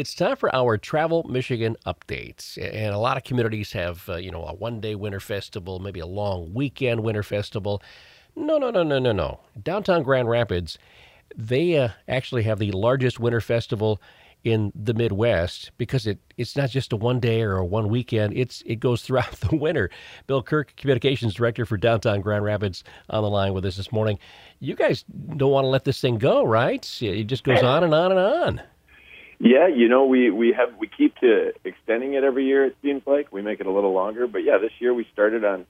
It's 0.00 0.12
time 0.12 0.34
for 0.34 0.52
our 0.52 0.76
Travel 0.76 1.22
Michigan 1.22 1.76
updates. 1.86 2.58
And 2.58 2.92
a 2.92 2.98
lot 2.98 3.16
of 3.16 3.22
communities 3.22 3.70
have, 3.74 4.08
uh, 4.08 4.16
you 4.16 4.32
know, 4.32 4.44
a 4.44 4.52
one 4.52 4.80
day 4.80 4.96
winter 4.96 5.20
festival, 5.20 5.78
maybe 5.78 6.00
a 6.00 6.06
long 6.06 6.52
weekend 6.52 7.04
winter 7.04 7.22
festival. 7.22 7.80
No, 8.34 8.58
no, 8.58 8.72
no, 8.72 8.82
no, 8.82 8.98
no, 8.98 9.12
no. 9.12 9.38
Downtown 9.62 10.02
Grand 10.02 10.28
Rapids, 10.28 10.78
they 11.36 11.78
uh, 11.78 11.90
actually 12.08 12.42
have 12.42 12.58
the 12.58 12.72
largest 12.72 13.20
winter 13.20 13.40
festival 13.40 14.02
in 14.42 14.72
the 14.74 14.94
Midwest 14.94 15.70
because 15.78 16.08
it, 16.08 16.18
it's 16.38 16.56
not 16.56 16.70
just 16.70 16.92
a 16.92 16.96
one 16.96 17.20
day 17.20 17.42
or 17.42 17.58
a 17.58 17.64
one 17.64 17.88
weekend. 17.88 18.36
It's 18.36 18.64
it 18.66 18.80
goes 18.80 19.02
throughout 19.02 19.30
the 19.48 19.54
winter. 19.54 19.90
Bill 20.26 20.42
Kirk, 20.42 20.74
Communications 20.76 21.34
Director 21.34 21.64
for 21.64 21.76
Downtown 21.76 22.20
Grand 22.20 22.44
Rapids, 22.44 22.82
on 23.10 23.22
the 23.22 23.30
line 23.30 23.54
with 23.54 23.64
us 23.64 23.76
this 23.76 23.92
morning. 23.92 24.18
You 24.58 24.74
guys 24.74 25.04
don't 25.36 25.52
want 25.52 25.66
to 25.66 25.68
let 25.68 25.84
this 25.84 26.00
thing 26.00 26.18
go, 26.18 26.42
right? 26.42 26.84
It 27.00 27.24
just 27.24 27.44
goes 27.44 27.62
on 27.62 27.84
and 27.84 27.94
on 27.94 28.10
and 28.10 28.20
on. 28.20 28.62
Yeah, 29.38 29.66
you 29.68 29.88
know, 29.88 30.04
we 30.06 30.30
we 30.30 30.52
have 30.52 30.76
we 30.78 30.86
keep 30.86 31.16
to 31.18 31.52
extending 31.64 32.14
it 32.14 32.24
every 32.24 32.46
year. 32.46 32.64
It 32.64 32.76
seems 32.82 33.02
like 33.06 33.32
we 33.32 33.42
make 33.42 33.60
it 33.60 33.66
a 33.66 33.72
little 33.72 33.92
longer, 33.92 34.26
but 34.26 34.44
yeah, 34.44 34.58
this 34.58 34.72
year 34.78 34.94
we 34.94 35.06
started 35.12 35.44
on 35.44 35.66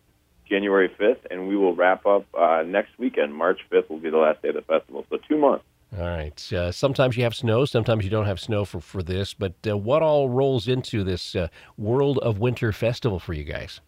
January 0.48 0.88
fifth, 0.98 1.26
and 1.30 1.48
we 1.48 1.56
will 1.56 1.74
wrap 1.74 2.04
up 2.06 2.26
uh, 2.38 2.62
next 2.66 2.98
weekend. 2.98 3.34
March 3.34 3.60
fifth 3.70 3.88
will 3.88 3.98
be 3.98 4.10
the 4.10 4.18
last 4.18 4.42
day 4.42 4.48
of 4.48 4.54
the 4.54 4.62
festival, 4.62 5.06
so 5.08 5.18
two 5.28 5.38
months. 5.38 5.64
All 5.96 6.06
right. 6.06 6.52
Uh, 6.52 6.72
sometimes 6.72 7.16
you 7.16 7.22
have 7.22 7.36
snow, 7.36 7.64
sometimes 7.64 8.04
you 8.04 8.10
don't 8.10 8.26
have 8.26 8.40
snow 8.40 8.64
for, 8.64 8.80
for 8.80 9.02
this, 9.02 9.32
but 9.32 9.54
uh, 9.66 9.76
what 9.76 10.02
all 10.02 10.28
rolls 10.28 10.66
into 10.66 11.04
this 11.04 11.36
uh, 11.36 11.48
World 11.78 12.18
of 12.18 12.38
Winter 12.38 12.72
festival 12.72 13.20
for 13.20 13.32
you 13.32 13.44
guys? 13.44 13.80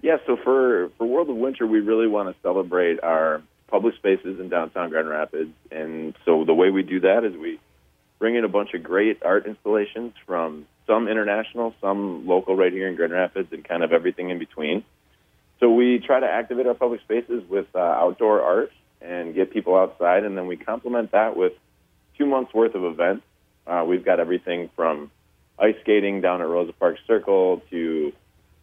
Yeah, 0.00 0.16
so 0.26 0.38
for, 0.42 0.90
for 0.96 1.06
World 1.06 1.28
of 1.28 1.36
Winter, 1.36 1.66
we 1.66 1.80
really 1.80 2.06
want 2.06 2.34
to 2.34 2.42
celebrate 2.42 3.02
our 3.02 3.42
public 3.66 3.94
spaces 3.96 4.40
in 4.40 4.48
downtown 4.48 4.88
Grand 4.88 5.08
Rapids. 5.08 5.52
And 5.70 6.14
so 6.24 6.44
the 6.44 6.54
way 6.54 6.70
we 6.70 6.82
do 6.82 7.00
that 7.00 7.24
is 7.24 7.36
we 7.36 7.60
bring 8.18 8.34
in 8.34 8.44
a 8.44 8.48
bunch 8.48 8.74
of 8.74 8.82
great 8.82 9.22
art 9.22 9.46
installations 9.46 10.14
from 10.26 10.66
some 10.86 11.08
international, 11.08 11.74
some 11.80 12.26
local 12.26 12.56
right 12.56 12.72
here 12.72 12.88
in 12.88 12.96
Grand 12.96 13.12
Rapids, 13.12 13.52
and 13.52 13.64
kind 13.64 13.84
of 13.84 13.92
everything 13.92 14.30
in 14.30 14.38
between. 14.38 14.84
So 15.60 15.70
we 15.72 15.98
try 15.98 16.20
to 16.20 16.26
activate 16.26 16.66
our 16.66 16.74
public 16.74 17.00
spaces 17.02 17.42
with 17.48 17.66
uh, 17.74 17.78
outdoor 17.78 18.42
art 18.42 18.72
and 19.00 19.34
get 19.34 19.52
people 19.52 19.76
outside. 19.76 20.24
And 20.24 20.36
then 20.36 20.46
we 20.46 20.56
complement 20.56 21.12
that 21.12 21.36
with 21.36 21.52
two 22.16 22.26
months 22.26 22.54
worth 22.54 22.74
of 22.74 22.84
events. 22.84 23.24
Uh, 23.66 23.84
we've 23.86 24.04
got 24.04 24.20
everything 24.20 24.70
from 24.74 25.10
ice 25.58 25.74
skating 25.82 26.20
down 26.20 26.40
at 26.40 26.48
Rosa 26.48 26.72
Park 26.72 26.96
Circle 27.06 27.62
to 27.70 28.12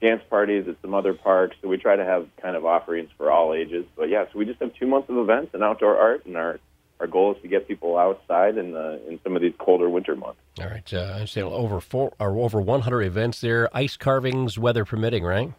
dance 0.01 0.21
parties 0.29 0.67
at 0.67 0.75
some 0.81 0.93
other 0.93 1.13
parks. 1.13 1.55
So 1.61 1.67
we 1.67 1.77
try 1.77 1.95
to 1.95 2.05
have 2.05 2.27
kind 2.41 2.55
of 2.55 2.65
offerings 2.65 3.09
for 3.17 3.31
all 3.31 3.53
ages. 3.53 3.85
But 3.95 4.09
yeah, 4.09 4.25
so 4.31 4.39
we 4.39 4.45
just 4.45 4.61
have 4.61 4.73
two 4.73 4.87
months 4.87 5.09
of 5.09 5.17
events 5.17 5.53
and 5.53 5.63
outdoor 5.63 5.97
art, 5.97 6.25
and 6.25 6.35
our 6.37 6.59
our 6.99 7.07
goal 7.07 7.35
is 7.35 7.41
to 7.41 7.47
get 7.47 7.67
people 7.67 7.97
outside 7.97 8.57
in 8.57 8.71
the 8.71 9.01
in 9.07 9.19
some 9.23 9.35
of 9.35 9.41
these 9.41 9.53
colder 9.57 9.89
winter 9.89 10.15
months. 10.15 10.39
All 10.59 10.67
right, 10.67 10.93
uh, 10.93 10.97
I 10.97 11.13
understand 11.13 11.47
over 11.47 11.79
four 11.81 12.13
or 12.19 12.37
over 12.37 12.61
100 12.61 13.01
events 13.01 13.41
there, 13.41 13.69
ice 13.75 13.97
carvings, 13.97 14.57
weather 14.57 14.85
permitting, 14.85 15.23
right? 15.23 15.53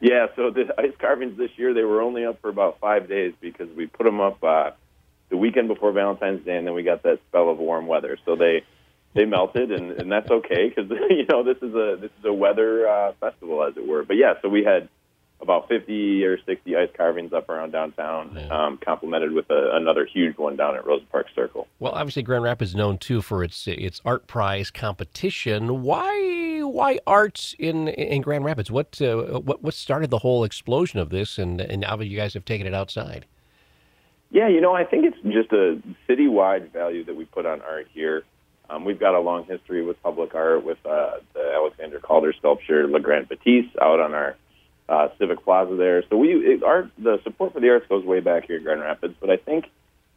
Yeah, 0.00 0.26
so 0.36 0.50
the 0.50 0.74
ice 0.78 0.94
carvings 0.98 1.38
this 1.38 1.50
year 1.56 1.72
they 1.72 1.84
were 1.84 2.02
only 2.02 2.24
up 2.24 2.40
for 2.40 2.50
about 2.50 2.80
five 2.80 3.08
days 3.08 3.32
because 3.40 3.68
we 3.76 3.86
put 3.86 4.04
them 4.04 4.20
up 4.20 4.42
uh, 4.44 4.70
the 5.30 5.36
weekend 5.36 5.68
before 5.68 5.92
Valentine's 5.92 6.44
Day, 6.44 6.56
and 6.56 6.66
then 6.66 6.74
we 6.74 6.82
got 6.82 7.02
that 7.04 7.20
spell 7.28 7.48
of 7.48 7.58
warm 7.58 7.86
weather. 7.86 8.18
So 8.24 8.36
they 8.36 8.64
they 9.14 9.24
melted, 9.24 9.70
and, 9.70 9.92
and 9.92 10.10
that's 10.10 10.30
okay 10.30 10.68
because 10.68 10.90
you 11.10 11.26
know 11.28 11.42
this 11.42 11.58
is 11.62 11.74
a 11.74 11.96
this 12.00 12.10
is 12.18 12.24
a 12.24 12.32
weather 12.32 12.86
uh, 12.86 13.12
festival 13.20 13.64
as 13.64 13.76
it 13.76 13.86
were. 13.86 14.04
But 14.04 14.16
yeah, 14.16 14.34
so 14.42 14.48
we 14.48 14.64
had 14.64 14.88
about 15.42 15.68
50 15.68 16.24
or 16.24 16.38
60 16.46 16.76
ice 16.76 16.88
carvings 16.96 17.32
up 17.32 17.48
around 17.48 17.72
downtown, 17.72 18.32
yeah. 18.34 18.46
um, 18.48 18.78
complemented 18.78 19.32
with 19.32 19.50
a, 19.50 19.70
another 19.74 20.06
huge 20.06 20.38
one 20.38 20.56
down 20.56 20.76
at 20.76 20.86
Rosa 20.86 21.04
Park 21.10 21.26
Circle. 21.34 21.66
Well, 21.80 21.92
obviously 21.92 22.22
Grand 22.22 22.44
Rapids 22.44 22.70
is 22.70 22.76
known 22.76 22.98
too 22.98 23.20
for 23.20 23.42
its 23.42 23.66
its 23.66 24.00
ArtPrize 24.00 24.72
competition. 24.72 25.82
Why 25.82 26.60
why 26.62 27.00
art 27.06 27.54
in 27.58 27.88
in 27.88 28.22
Grand 28.22 28.44
Rapids? 28.44 28.70
What 28.70 29.02
uh, 29.02 29.40
what 29.40 29.62
what 29.62 29.74
started 29.74 30.10
the 30.10 30.18
whole 30.18 30.44
explosion 30.44 31.00
of 31.00 31.10
this? 31.10 31.38
And 31.38 31.60
and 31.60 31.82
now 31.82 31.98
you 32.00 32.16
guys 32.16 32.34
have 32.34 32.44
taken 32.44 32.66
it 32.66 32.74
outside. 32.74 33.26
Yeah, 34.30 34.48
you 34.48 34.62
know, 34.62 34.72
I 34.72 34.84
think 34.84 35.04
it's 35.04 35.18
just 35.24 35.52
a 35.52 35.78
citywide 36.08 36.72
value 36.72 37.04
that 37.04 37.14
we 37.14 37.26
put 37.26 37.44
on 37.44 37.60
art 37.60 37.88
here. 37.92 38.24
Um, 38.70 38.86
we've 38.86 38.98
got 38.98 39.14
a 39.14 39.20
long 39.20 39.44
history 39.44 39.84
with 39.84 40.02
public 40.02 40.34
art, 40.34 40.64
with 40.64 40.78
uh, 40.86 41.16
the 41.34 41.52
Alexander 41.54 42.00
Calder 42.00 42.32
sculpture, 42.32 42.86
La 42.86 43.00
Grande 43.00 43.28
Vitesse, 43.28 43.68
out 43.82 44.00
on 44.00 44.14
our 44.14 44.36
uh, 44.88 45.08
Civic 45.18 45.44
Plaza 45.44 45.76
there. 45.76 46.02
So 46.08 46.16
we 46.16 46.30
it, 46.30 46.62
our 46.62 46.90
the 46.98 47.20
support 47.24 47.52
for 47.52 47.60
the 47.60 47.70
arts 47.70 47.86
goes 47.88 48.04
way 48.04 48.20
back 48.20 48.46
here 48.46 48.56
in 48.56 48.64
Grand 48.64 48.80
Rapids, 48.80 49.14
but 49.20 49.30
I 49.30 49.36
think 49.36 49.66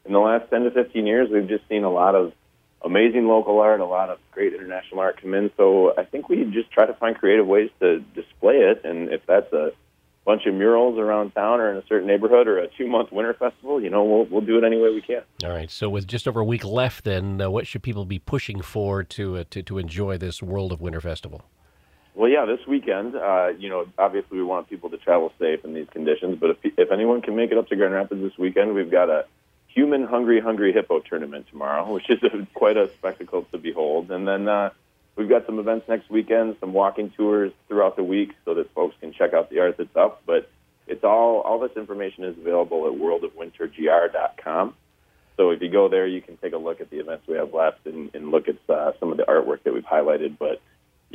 in 0.06 0.14
the 0.14 0.20
last 0.20 0.50
10 0.50 0.64
to 0.64 0.72
15 0.72 1.08
years 1.08 1.30
we've 1.32 1.48
just 1.48 1.68
seen 1.68 1.84
a 1.84 1.92
lot 1.92 2.16
of 2.16 2.34
amazing 2.84 3.28
local 3.28 3.60
art, 3.60 3.80
a 3.80 3.86
lot 3.86 4.10
of 4.10 4.20
great 4.32 4.54
international 4.54 5.00
art 5.00 5.22
come 5.22 5.34
in. 5.34 5.50
So 5.58 5.94
I 5.98 6.04
think 6.04 6.30
we 6.30 6.44
just 6.46 6.72
try 6.72 6.86
to 6.86 6.94
find 6.94 7.16
creative 7.18 7.48
ways 7.48 7.70
to 7.80 8.00
display 8.00 8.58
it, 8.58 8.84
and 8.84 9.10
if 9.12 9.22
that's 9.26 9.52
a 9.54 9.72
bunch 10.26 10.48
of 10.48 10.56
murals 10.56 10.98
around 10.98 11.32
town 11.32 11.60
or 11.60 11.72
in 11.72 11.78
a 11.78 11.86
certain 11.88 12.08
neighborhood 12.08 12.48
or 12.48 12.58
a 12.58 12.68
two 12.68 12.88
month 12.88 13.12
winter 13.12 13.34
festival, 13.34 13.82
you 13.82 13.90
know, 13.90 14.04
we'll 14.04 14.26
we'll 14.26 14.42
do 14.42 14.58
it 14.58 14.64
any 14.64 14.82
way 14.82 14.90
we 14.90 15.02
can. 15.02 15.22
All 15.44 15.52
right. 15.52 15.70
So 15.70 15.88
with 15.88 16.08
just 16.08 16.28
over 16.28 16.42
a 16.42 16.46
week 16.46 16.66
left, 16.66 17.04
then 17.06 17.42
uh, 17.42 17.50
what 17.50 17.68
should 17.68 17.84
people 17.84 18.06
be 18.06 18.20
pushing 18.20 18.62
for 18.62 19.04
to 19.04 19.38
uh, 19.38 19.44
to 19.52 19.64
to 19.64 19.78
enjoy 19.78 20.18
this 20.18 20.42
World 20.42 20.72
of 20.72 20.82
Winter 20.82 21.02
Festival? 21.02 21.44
Well, 22.16 22.30
yeah, 22.30 22.46
this 22.46 22.66
weekend, 22.66 23.14
uh, 23.16 23.50
you 23.60 23.68
know, 23.68 23.88
obviously 23.98 24.38
we 24.38 24.44
want 24.44 24.70
people 24.70 24.90
to 24.90 24.98
travel 24.98 25.34
safe 25.38 25.66
in 25.66 25.74
these 25.74 25.90
conditions, 25.92 26.38
but 26.40 26.52
if, 26.52 26.58
if 26.78 26.90
anyone 26.90 27.22
can 27.22 27.36
make 27.36 27.52
it 27.52 27.58
up 27.58 27.68
to 27.68 27.76
Grand 27.76 27.94
Rapids 27.94 28.22
this 28.22 28.38
weekend, 28.38 28.74
we've 28.74 28.90
got 28.90 29.10
a 29.10 29.26
human 29.68 30.06
hungry 30.06 30.40
hungry 30.40 30.72
hippo 30.72 31.02
tournament 31.02 31.48
tomorrow, 31.52 31.92
which 31.94 32.10
is 32.10 32.24
a, 32.24 32.48
quite 32.54 32.78
a 32.78 32.90
spectacle 32.98 33.46
to 33.52 33.58
behold. 33.58 34.12
And 34.12 34.26
then 34.26 34.48
uh, 34.48 34.70
we've 35.18 35.28
got 35.28 35.46
some 35.46 35.60
events 35.60 35.90
next 35.90 36.10
weekend, 36.10 36.56
some 36.62 36.72
walking 36.72 37.12
tours 37.12 37.52
throughout 37.68 37.98
the 37.98 38.04
week, 38.04 38.32
so 38.46 38.54
that 38.54 38.74
folks 38.74 38.96
can 39.02 39.12
check 39.12 39.34
out 39.34 39.50
the 39.50 39.60
art 39.60 39.76
that's 39.78 39.96
up. 39.98 40.22
But 40.26 40.50
it's 40.88 41.04
all 41.04 41.42
all 41.42 41.60
this 41.60 41.76
information 41.76 42.24
is 42.24 42.38
available 42.38 42.88
at 42.88 42.94
worldofwintergr.com. 42.94 44.74
So 45.36 45.50
if 45.50 45.62
you 45.62 45.70
go 45.70 45.90
there, 45.90 46.08
you 46.08 46.22
can 46.22 46.38
take 46.38 46.54
a 46.54 46.58
look 46.58 46.80
at 46.80 46.90
the 46.90 47.00
events 47.00 47.28
we 47.28 47.36
have 47.36 47.54
left 47.54 47.86
and, 47.86 48.10
and 48.16 48.32
look 48.32 48.48
at 48.48 48.56
uh, 48.70 48.94
some 49.02 49.12
of 49.12 49.18
the 49.18 49.24
artwork 49.24 49.64
that 49.64 49.74
we've 49.74 49.84
highlighted. 49.84 50.38
But 50.40 50.62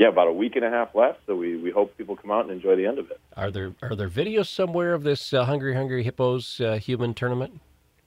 yeah, 0.00 0.08
about 0.08 0.28
a 0.28 0.32
week 0.32 0.56
and 0.56 0.64
a 0.64 0.70
half 0.70 0.94
left, 0.94 1.18
so 1.26 1.36
we, 1.36 1.58
we 1.58 1.70
hope 1.70 1.94
people 1.98 2.16
come 2.16 2.30
out 2.30 2.44
and 2.46 2.50
enjoy 2.50 2.74
the 2.74 2.86
end 2.86 2.98
of 2.98 3.10
it. 3.10 3.20
Are 3.36 3.50
there 3.50 3.74
are 3.82 3.94
there 3.94 4.08
videos 4.08 4.46
somewhere 4.46 4.94
of 4.94 5.02
this 5.02 5.34
uh, 5.34 5.44
Hungry 5.44 5.74
Hungry 5.74 6.02
Hippos 6.02 6.58
uh, 6.58 6.78
human 6.78 7.12
tournament? 7.12 7.60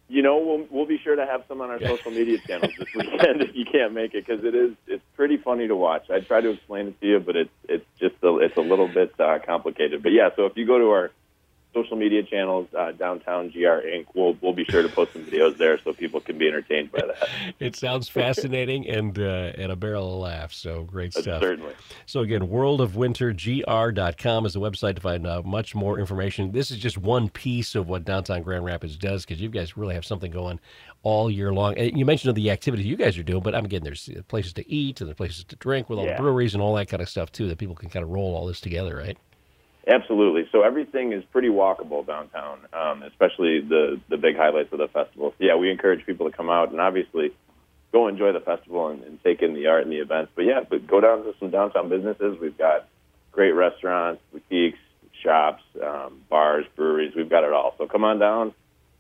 You 0.10 0.24
know, 0.24 0.40
we'll 0.40 0.66
we'll 0.72 0.88
be 0.88 0.98
sure 1.04 1.16
to 1.16 1.24
have 1.24 1.44
some 1.48 1.62
on 1.62 1.70
our 1.70 1.80
social 1.80 2.10
media 2.10 2.40
channels 2.48 2.74
this 2.80 2.88
weekend 2.96 3.42
if 3.48 3.56
you 3.56 3.66
can't 3.72 3.94
make 3.94 4.16
it 4.16 4.26
because 4.26 4.44
it 4.44 4.56
is 4.56 4.72
it's 4.88 5.04
pretty 5.16 5.38
funny 5.38 5.68
to 5.68 5.76
watch. 5.76 6.10
I 6.10 6.22
try 6.22 6.42
to 6.42 6.50
explain 6.50 6.88
it 6.88 7.00
to 7.00 7.08
you, 7.08 7.20
but 7.20 7.36
it's 7.36 7.54
it's 7.70 7.86
just 8.00 8.16
a, 8.24 8.38
it's 8.40 8.58
a 8.58 8.62
little 8.62 8.88
bit 8.88 9.14
uh, 9.20 9.38
complicated. 9.46 10.02
But 10.02 10.14
yeah, 10.14 10.30
so 10.36 10.48
if 10.48 10.54
you 10.58 10.66
go 10.66 10.80
to 10.80 10.90
our 10.90 11.12
social 11.74 11.98
media 11.98 12.24
channels, 12.24 12.68
uh, 12.78 12.92
Downtown 12.92 13.50
GR 13.50 13.60
Inc. 13.60 14.06
We'll 14.14 14.38
we'll 14.42 14.54
be 14.54 14.66
sure 14.66 14.82
to 14.82 14.90
post 14.90 15.14
some 15.14 15.24
videos 15.24 15.58
there 15.58 15.80
so 15.84 15.94
people 15.94 16.20
can 16.20 16.38
be 16.38 16.48
entertained 16.48 16.92
by 16.92 17.02
that. 17.08 17.30
it 17.60 17.76
sounds 17.76 18.08
fascinating 18.08 18.88
and 18.88 19.18
uh, 19.18 19.54
and 19.58 19.72
a 19.72 19.76
barrel 19.76 20.14
of 20.14 20.20
laughs. 20.22 20.58
So 20.58 20.84
great 20.84 21.14
stuff. 21.14 21.42
Certainly. 21.42 21.74
So 22.06 22.22
again, 22.22 22.48
worldofwintergr.com 22.48 24.46
is 24.46 24.54
the 24.54 24.60
website 24.60 24.96
to 24.96 25.02
find 25.02 25.26
out 25.26 25.46
much 25.46 25.74
more 25.76 26.00
information. 26.00 26.52
This 26.52 26.72
is 26.72 26.78
just 26.78 26.98
one 26.98 27.30
piece 27.30 27.76
of 27.76 27.88
what 27.90 28.06
Downtown 28.06 28.44
Grand 28.44 28.66
Rapids 28.66 28.98
does 28.98 29.26
because 29.26 29.42
you 29.42 29.50
guys 29.50 29.76
really 29.78 29.96
have 29.96 30.06
something 30.06 30.32
going 30.32 30.60
all 31.04 31.30
year 31.30 31.54
long. 31.54 31.78
And 31.78 31.98
You 31.98 32.06
mentioned 32.06 32.34
the 32.36 32.52
activities 32.52 32.86
you 32.86 32.96
guys 32.96 33.18
are 33.18 33.24
doing, 33.24 33.44
but 33.44 33.54
I'm 33.56 33.66
again, 33.66 33.84
there's 33.84 34.10
places 34.28 34.54
to 34.54 34.72
eat 34.72 35.02
and 35.02 35.08
there's 35.08 35.18
places 35.18 35.44
to 35.46 35.56
drink 35.58 35.90
with 35.90 36.00
all 36.00 36.06
yeah. 36.06 36.16
the 36.16 36.22
breweries 36.22 36.54
and 36.54 36.64
all 36.64 36.74
that 36.76 36.88
kind 36.88 37.02
of 37.02 37.10
stuff 37.10 37.32
too 37.32 37.48
that 37.50 37.58
people 37.58 37.76
can 37.76 37.90
kind 37.90 38.04
of 38.04 38.10
roll 38.10 38.36
all 38.36 38.48
this 38.48 38.62
together, 38.62 38.96
right? 38.96 39.18
Absolutely. 39.86 40.48
So 40.52 40.62
everything 40.62 41.12
is 41.12 41.24
pretty 41.32 41.50
walkable 41.50 42.06
downtown, 42.08 42.60
um, 42.72 43.04
especially 43.04 43.60
the 43.60 44.00
the 44.10 44.18
big 44.18 44.38
highlights 44.38 44.72
of 44.72 44.80
the 44.80 44.88
festival. 44.88 45.34
So 45.38 45.46
yeah, 45.46 45.56
we 45.56 45.70
encourage 45.70 46.06
people 46.06 46.30
to 46.30 46.36
come 46.36 46.50
out 46.50 46.72
and 46.72 46.80
obviously 46.80 47.34
go 47.92 48.08
enjoy 48.08 48.32
the 48.32 48.40
festival 48.40 48.88
and, 48.90 49.04
and 49.04 49.22
take 49.24 49.42
in 49.42 49.54
the 49.54 49.68
art 49.68 49.84
and 49.84 49.92
the 49.92 49.98
events. 49.98 50.32
But 50.36 50.46
yeah, 50.46 50.62
but 50.68 50.88
go 50.88 51.02
down 51.02 51.24
to 51.24 51.34
some 51.40 51.52
downtown 51.52 51.90
businesses. 51.90 52.40
We've 52.40 52.58
got 52.58 52.88
great 53.32 53.52
restaurants, 53.52 54.22
boutiques, 54.32 54.80
shops, 55.22 55.64
um, 55.84 56.22
bars, 56.30 56.66
breweries. 56.76 57.14
We've 57.16 57.30
got 57.30 57.44
it 57.44 57.52
all. 57.52 57.76
So 57.78 57.86
come 57.88 58.06
on 58.06 58.20
down 58.20 58.54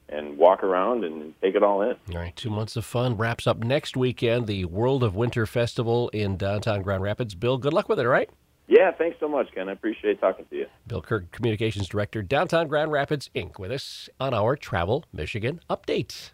and 0.09 0.37
walk 0.37 0.63
around 0.63 1.05
and 1.05 1.33
take 1.41 1.55
it 1.55 1.63
all 1.63 1.81
in. 1.81 1.95
All 2.11 2.21
right, 2.21 2.35
two 2.35 2.49
months 2.49 2.75
of 2.75 2.83
fun 2.85 3.15
wraps 3.15 3.47
up 3.47 3.63
next 3.63 3.95
weekend. 3.95 4.47
The 4.47 4.65
World 4.65 5.03
of 5.03 5.15
Winter 5.15 5.45
Festival 5.45 6.09
in 6.09 6.35
downtown 6.35 6.81
Grand 6.81 7.01
Rapids. 7.01 7.35
Bill, 7.35 7.57
good 7.57 7.73
luck 7.73 7.87
with 7.87 7.99
it. 7.99 8.05
All 8.05 8.11
right. 8.11 8.29
Yeah, 8.67 8.91
thanks 8.91 9.17
so 9.19 9.27
much, 9.27 9.47
Ken. 9.53 9.67
I 9.67 9.73
appreciate 9.73 10.21
talking 10.21 10.45
to 10.49 10.55
you. 10.55 10.65
Bill 10.87 11.01
Kirk, 11.01 11.31
Communications 11.31 11.87
Director, 11.87 12.21
Downtown 12.21 12.67
Grand 12.67 12.91
Rapids, 12.91 13.29
Inc., 13.35 13.59
with 13.59 13.71
us 13.71 14.09
on 14.19 14.33
our 14.33 14.55
Travel 14.55 15.05
Michigan 15.11 15.59
Update. 15.69 16.31